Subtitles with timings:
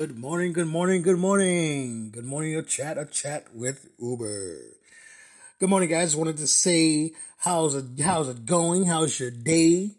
[0.00, 2.10] Good morning, good morning, good morning.
[2.10, 4.56] Good morning, a chat, a chat with Uber.
[5.58, 6.16] Good morning, guys.
[6.16, 8.86] Wanted to say how's it how's it going?
[8.86, 9.90] How's your day?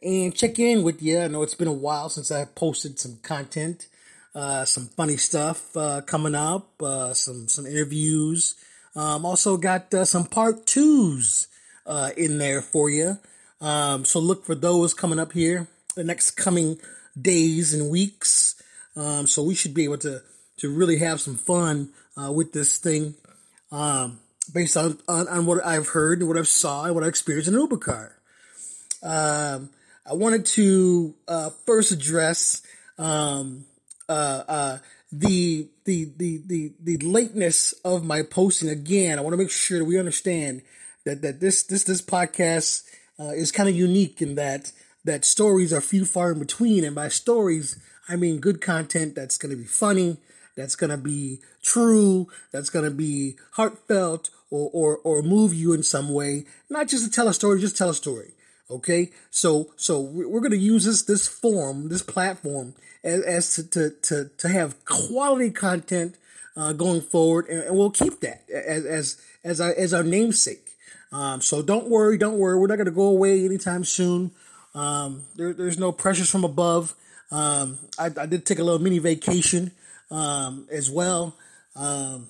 [0.00, 1.18] And check in with you.
[1.18, 3.88] I know it's been a while since I posted some content,
[4.32, 8.54] uh, some funny stuff uh, coming up, uh, some some interviews.
[8.94, 11.48] Um, also got uh, some part twos
[11.84, 13.18] uh, in there for you.
[13.60, 15.66] Um, so look for those coming up here
[15.96, 16.78] the next coming
[17.20, 18.54] days and weeks.
[18.98, 20.22] Um, so we should be able to
[20.58, 23.14] to really have some fun uh, with this thing,
[23.70, 24.18] um,
[24.52, 27.46] based on, on, on what I've heard and what I've saw and what I experienced
[27.46, 28.16] in an Uber car.
[29.02, 29.70] Um,
[30.04, 32.62] I wanted to uh, first address
[32.98, 33.66] um,
[34.08, 34.78] uh, uh,
[35.12, 39.18] the, the the the the lateness of my posting again.
[39.18, 40.62] I want to make sure that we understand
[41.04, 42.82] that that this this this podcast
[43.20, 44.72] uh, is kind of unique in that
[45.04, 47.78] that stories are few far in between, and by stories
[48.08, 50.16] I mean good content that's going to be funny,
[50.56, 55.72] that's going to be true, that's going to be heartfelt, or, or or move you
[55.72, 56.46] in some way.
[56.70, 58.32] Not just to tell a story, just tell a story.
[58.70, 63.62] Okay, so so we're going to use this this form, this platform, as, as to,
[63.64, 66.16] to to to have quality content
[66.56, 70.66] uh, going forward, and, we'll keep that as as as our as our namesake.
[71.12, 72.58] Um, so don't worry, don't worry.
[72.58, 74.32] We're not going to go away anytime soon.
[74.74, 76.94] Um, there, there's no pressures from above.
[77.30, 79.72] Um, I, I, did take a little mini vacation
[80.10, 81.36] um, as well.
[81.76, 82.28] Um,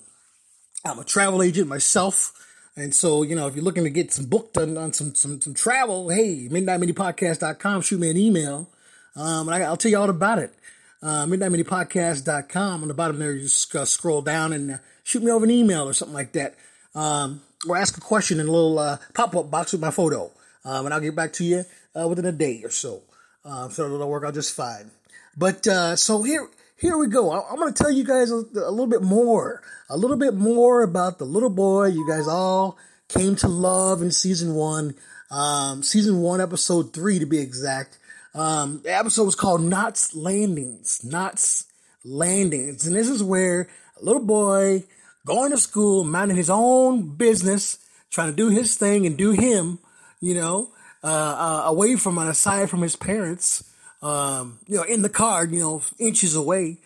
[0.85, 2.33] I'm a travel agent myself.
[2.75, 5.41] And so, you know, if you're looking to get some booked on, on some, some,
[5.41, 8.69] some travel, hey, midnightminipodcast.com, shoot me an email.
[9.15, 10.53] Um, and I, will tell you all about it.
[11.01, 12.81] Uh, midnightminipodcast.com.
[12.81, 15.51] On the bottom there, you just uh, scroll down and uh, shoot me over an
[15.51, 16.55] email or something like that.
[16.95, 20.31] Um, or ask a question in a little uh, pop-up box with my photo.
[20.63, 21.65] Um, and I'll get back to you
[21.99, 23.01] uh, within a day or so.
[23.43, 24.91] Uh, so it'll work out just fine.
[25.37, 27.31] But uh, so here, here we go.
[27.31, 30.33] I, am going to tell you guys a, a, little bit more, a little bit
[30.33, 34.95] more about the little boy you guys all came to love in season one,
[35.31, 37.97] um, season one, episode three to be exact.
[38.35, 41.65] Um, the episode was called Knots Landings, Knots
[42.05, 43.67] Landings, and this is where
[43.99, 44.83] a little boy
[45.25, 47.79] going to school, minding his own business,
[48.11, 49.79] trying to do his thing and do him,
[50.21, 50.69] you know,
[51.03, 53.63] uh, uh, away from and aside from his parents,
[54.01, 56.77] um, you know, in the car, you know, inches away.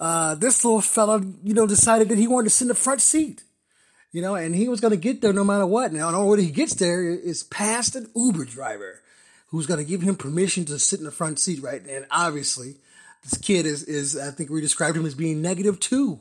[0.00, 3.00] Uh, this little fella, you know, decided that he wanted to sit in the front
[3.00, 3.42] seat,
[4.12, 5.92] you know, and he was going to get there no matter what.
[5.92, 9.00] Now, the way he gets there is past an Uber driver
[9.48, 11.84] who's going to give him permission to sit in the front seat, right?
[11.84, 12.76] And obviously,
[13.24, 16.20] this kid is, is I think we described him as being negative two.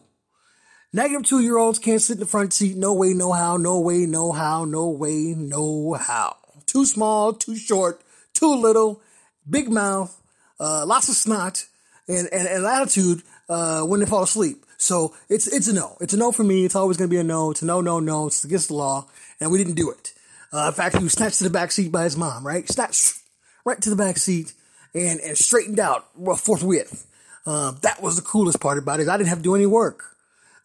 [0.92, 2.78] Negative two year olds can't sit in the front seat.
[2.78, 6.38] No way, no how, no way, no how, no way, no how
[6.68, 8.02] too small, too short,
[8.34, 9.02] too little,
[9.50, 10.22] big mouth,
[10.60, 11.66] uh, lots of snot,
[12.08, 14.64] and, and, and attitude uh, when they fall asleep.
[14.78, 15.98] So it's it's a no.
[16.00, 16.64] It's a no for me.
[16.64, 17.50] It's always going to be a no.
[17.50, 18.28] It's a no, no, no.
[18.28, 19.08] It's against the law,
[19.40, 20.14] and we didn't do it.
[20.54, 22.68] Uh, in fact, he was snatched to the back seat by his mom, right?
[22.70, 23.20] Snatched
[23.66, 24.54] right to the back seat
[24.94, 26.06] and and straightened out
[26.38, 27.08] forthwith.
[27.46, 29.08] Um, that was the coolest part about it.
[29.08, 30.04] I didn't have to do any work.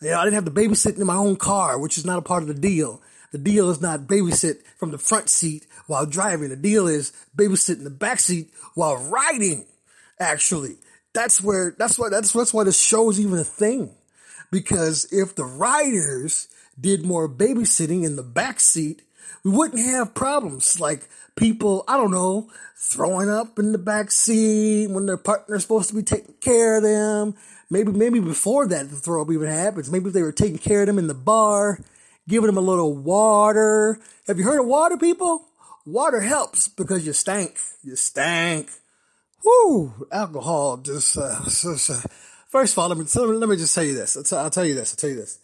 [0.01, 2.23] You know, I didn't have to babysit in my own car, which is not a
[2.23, 3.01] part of the deal.
[3.33, 6.51] The deal is not babysit from the front seat while driving.
[6.51, 9.67] The deal is babysit in the back seat while riding.
[10.21, 10.77] Actually,
[11.15, 13.95] that's where that's why that's that's why the show is even a thing.
[14.51, 16.49] Because if the riders
[16.79, 19.03] did more babysitting in the back seat,
[19.45, 24.89] we wouldn't have problems like people, I don't know, throwing up in the back seat
[24.89, 27.35] when their partner's supposed to be taking care of them.
[27.71, 29.91] Maybe, maybe before that, the throw up even happens.
[29.91, 31.81] Maybe if they were taking care of them in the bar
[32.29, 33.99] giving them a little water.
[34.27, 35.47] Have you heard of water, people?
[35.85, 37.59] Water helps because you stank.
[37.83, 38.71] You stank.
[39.45, 40.07] Whoo!
[40.13, 41.41] Alcohol just, uh,
[42.49, 44.17] first of all, let me, let me just tell you this.
[44.17, 44.93] I'll, I'll tell you this.
[44.93, 45.39] I'll tell you this.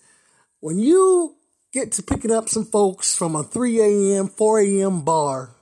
[0.61, 1.35] When you
[1.73, 5.03] get to picking up some folks from a 3 a.m., 4 a.m.
[5.03, 5.55] bar,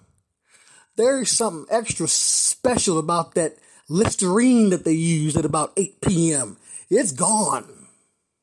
[0.97, 3.57] there's something extra special about that
[3.89, 6.57] Listerine that they use at about 8 p.m.
[6.91, 7.86] It's gone.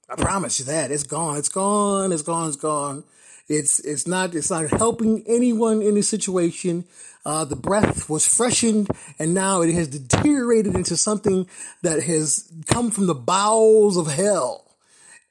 [0.09, 1.37] I promise you that it's gone.
[1.37, 2.11] It's gone.
[2.11, 2.47] It's gone.
[2.47, 3.03] It's gone.
[3.47, 6.85] It's it's not it's not helping anyone in this situation.
[7.25, 11.47] Uh, the breath was freshened, and now it has deteriorated into something
[11.81, 14.75] that has come from the bowels of hell.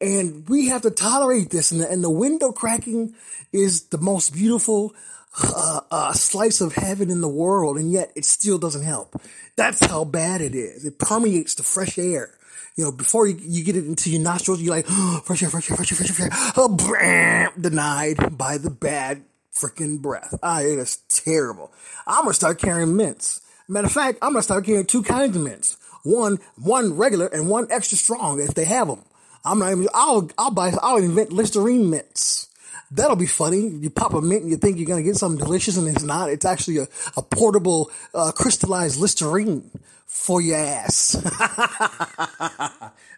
[0.00, 1.70] And we have to tolerate this.
[1.70, 3.14] And the, and the window cracking
[3.52, 4.94] is the most beautiful
[5.42, 9.20] uh, uh, slice of heaven in the world, and yet it still doesn't help.
[9.56, 10.84] That's how bad it is.
[10.84, 12.34] It permeates the fresh air
[12.76, 15.50] you know, before you, you get it into your nostrils, you're like, oh, fresh air,
[15.50, 19.24] fresh air, fresh air, fresh air, oh, bam, denied by the bad
[19.54, 20.34] freaking breath.
[20.42, 21.72] Ah, it is terrible.
[22.06, 23.40] I'm gonna start carrying mints.
[23.68, 25.76] Matter of fact, I'm gonna start carrying two kinds of mints.
[26.02, 29.04] one one regular and one extra strong if they have them.
[29.44, 29.88] I'm not even.
[29.94, 30.72] I'll I'll buy.
[30.82, 32.48] I'll invent Listerine mints.
[32.90, 33.68] That'll be funny.
[33.68, 36.30] You pop a mint and you think you're gonna get something delicious, and it's not.
[36.30, 39.70] It's actually a, a portable uh, crystallized Listerine
[40.12, 41.12] for your ass.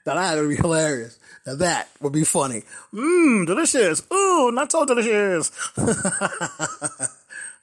[0.05, 1.19] that would be hilarious.
[1.45, 2.63] Now that would be funny.
[2.95, 4.03] Mmm, delicious.
[4.13, 5.51] Ooh, not so delicious.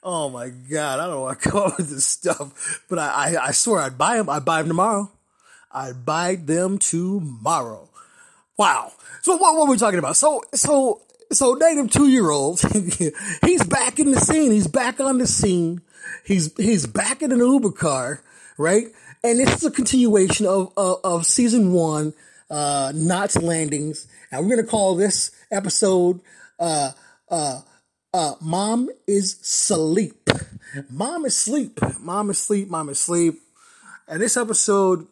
[0.04, 3.46] oh my god, I don't where I come up with this stuff, but I, I,
[3.46, 4.28] I swear I'd buy them.
[4.28, 5.10] I'd buy them tomorrow.
[5.72, 7.88] I'd buy them tomorrow.
[8.58, 8.92] Wow.
[9.22, 10.16] So what, what were we talking about?
[10.16, 11.00] So so
[11.32, 12.60] so native two year old,
[13.44, 14.52] he's back in the scene.
[14.52, 15.80] He's back on the scene.
[16.24, 18.22] He's he's back in an Uber car,
[18.58, 18.86] right?
[19.24, 22.12] And this is a continuation of of, of season one,
[22.50, 24.08] uh, Knots Landings.
[24.30, 26.20] And we're gonna call this episode
[26.58, 26.92] uh
[27.28, 27.60] uh
[28.12, 30.28] uh Mom is Sleep.
[30.90, 31.78] Mom is sleep.
[32.00, 32.68] Mom is sleep.
[32.68, 33.40] Mom is sleep.
[34.08, 35.06] And this episode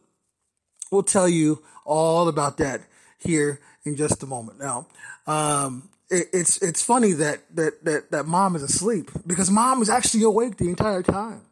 [0.90, 2.80] will tell you all about that
[3.18, 4.58] here in just a moment.
[4.58, 4.86] Now,
[5.26, 9.88] um, it, it's it's funny that, that that that mom is asleep because mom is
[9.88, 11.42] actually awake the entire time.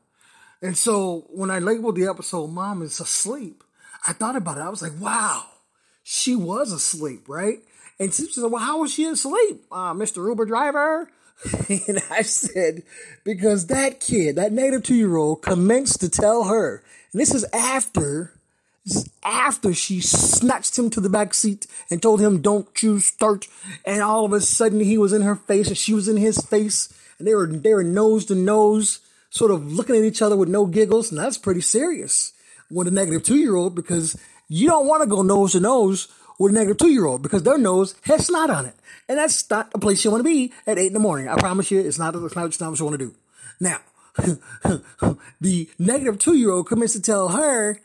[0.61, 3.63] And so when I labeled the episode "Mom is asleep,"
[4.07, 4.63] I thought about it.
[4.63, 5.45] I was like, "Wow,
[6.03, 7.61] she was asleep, right?"
[8.01, 11.11] And she said, "Well, how was she asleep, uh, Mister Uber driver?"
[11.69, 12.83] and I said,
[13.25, 16.83] "Because that kid, that native two-year-old, commenced to tell her,
[17.13, 18.35] and this is after
[19.23, 23.47] after she snatched him to the back seat and told him, "Don't you start!"
[23.85, 26.39] And all of a sudden, he was in her face and she was in his
[26.39, 30.37] face, and they were they were nose to nose, sort of looking at each other
[30.37, 31.11] with no giggles.
[31.11, 32.33] And that's pretty serious
[32.71, 34.17] with a negative two year old because
[34.49, 36.09] you don't want to go nose to nose
[36.39, 38.75] with a negative two year old because their nose has snot on it,
[39.09, 41.29] and that's not a place you want to be at eight in the morning.
[41.29, 42.15] I promise you, it's not.
[42.15, 43.15] It's not, what you want to do.
[43.61, 43.79] Now,
[45.41, 47.81] the negative two year old comes to tell her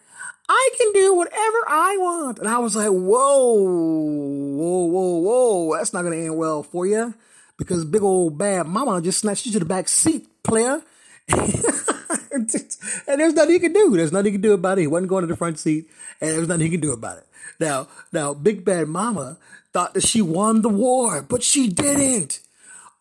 [0.48, 2.40] I can do whatever I want.
[2.40, 5.78] And I was like, whoa, whoa, whoa, whoa.
[5.78, 7.14] That's not going to end well for you
[7.58, 10.82] because big old bad mama just snatched you to the back seat, player.
[11.30, 13.96] And there's nothing he can do.
[13.96, 14.82] There's nothing he can do about it.
[14.82, 15.90] He wasn't going to the front seat
[16.22, 17.28] and there's nothing he can do about it.
[17.60, 19.38] Now, now, big bad mama
[19.72, 22.40] thought that she won the war, but she didn't.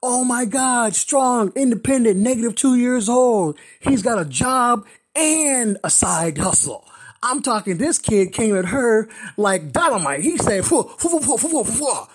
[0.02, 3.58] Oh my God, strong, independent, negative two years old.
[3.80, 4.84] He's got a job
[5.14, 6.84] and a side hustle.
[7.22, 10.20] I'm talking, this kid came at her like dynamite.
[10.20, 12.08] He said, fwah, fwah, fwah, fwah,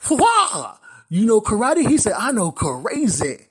[0.00, 0.76] fwah, fwah.
[1.10, 1.86] you know karate?
[1.86, 3.46] He said, I know crazy.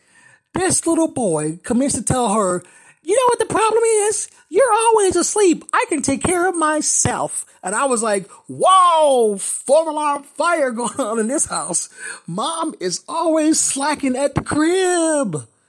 [0.53, 2.63] This little boy comes to tell her,
[3.03, 4.29] you know what the problem is?
[4.49, 5.65] You're always asleep.
[5.73, 7.45] I can take care of myself.
[7.63, 11.89] And I was like, whoa, four alarm fire going on in this house.
[12.27, 15.47] Mom is always slacking at the crib.